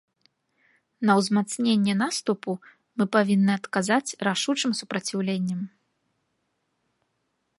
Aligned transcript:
На 1.09 1.15
ўзмацненне 1.19 1.93
наступу 2.03 2.51
мы 3.01 3.07
павінны 3.17 3.51
адказаць 3.59 4.15
рашучым 4.29 4.71
супраціўленнем. 4.81 5.63